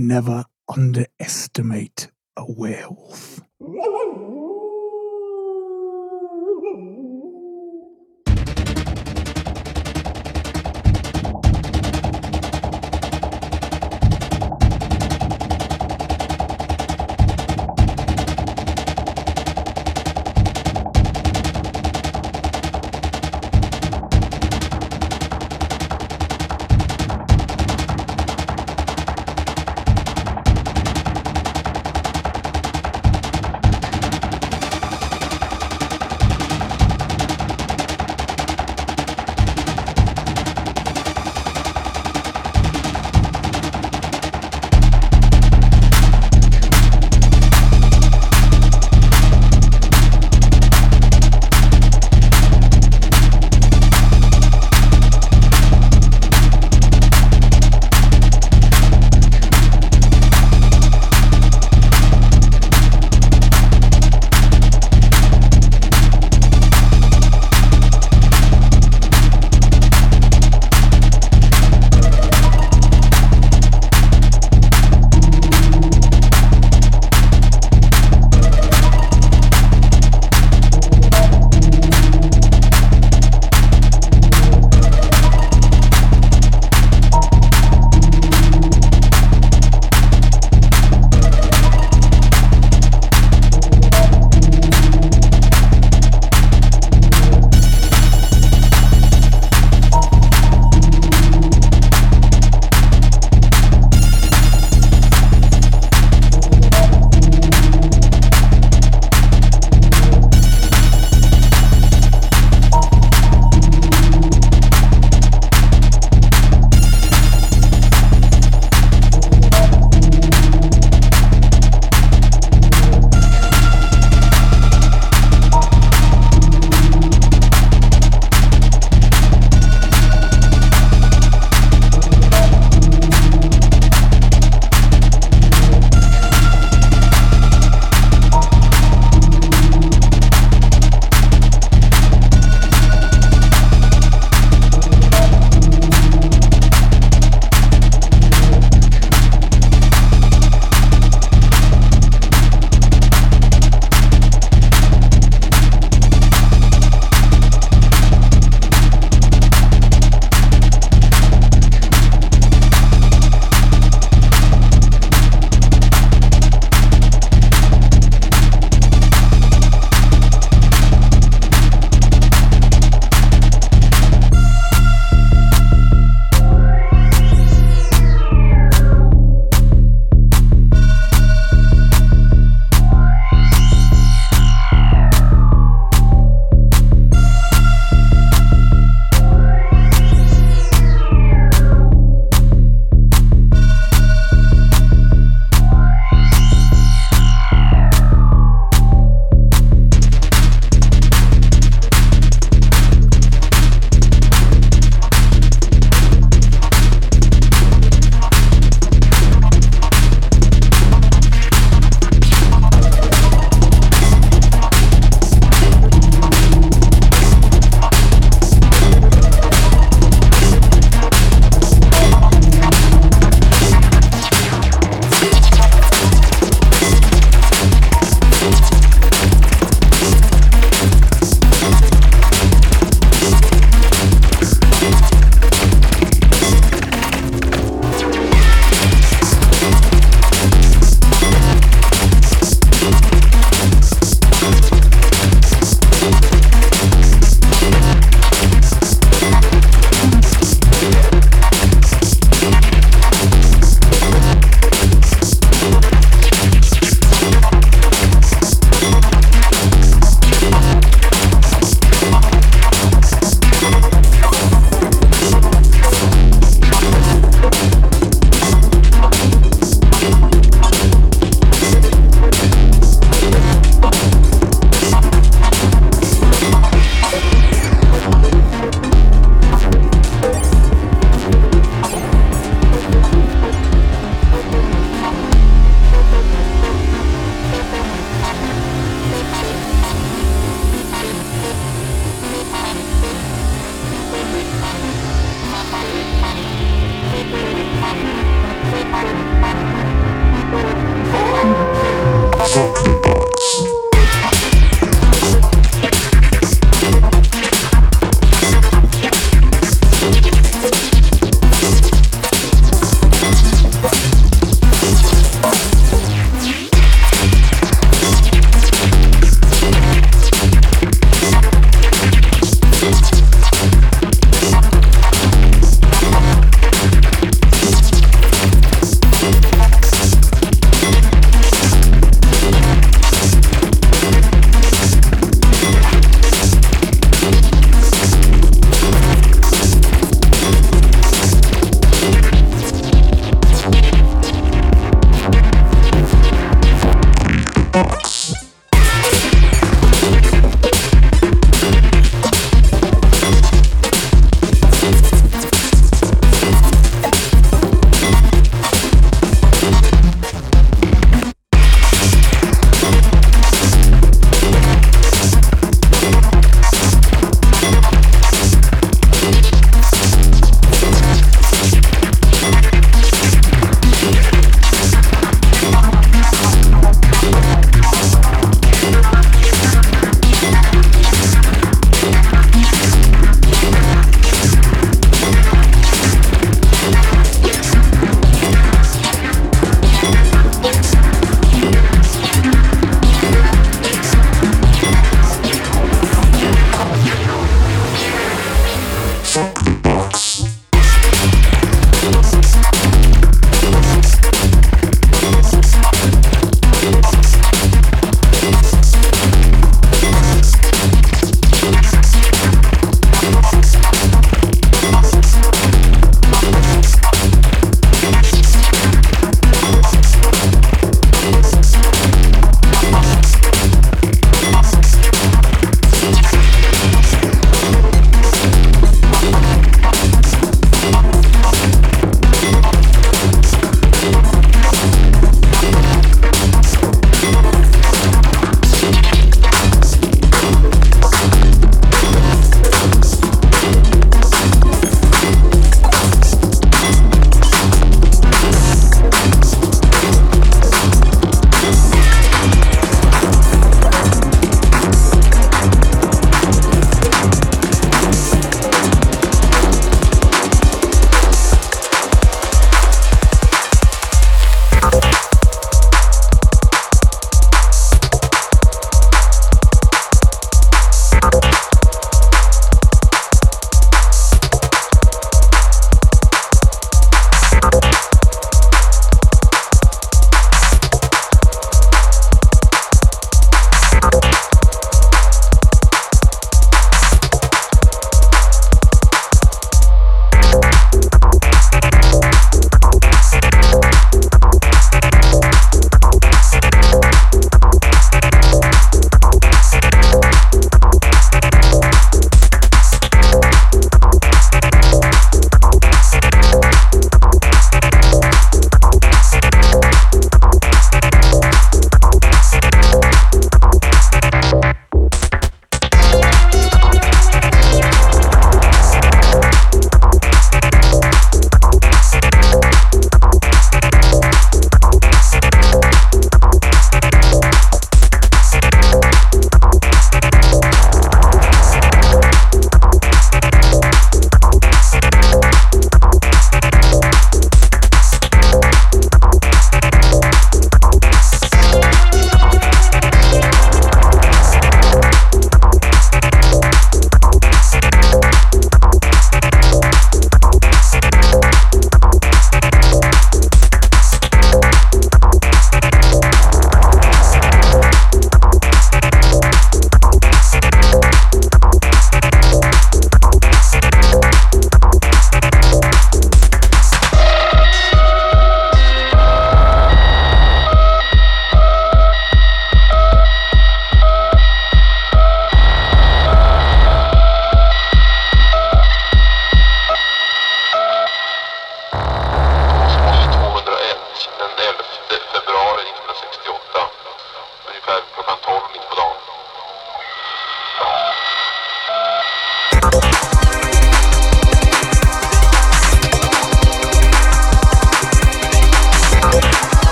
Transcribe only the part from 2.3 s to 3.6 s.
a werewolf.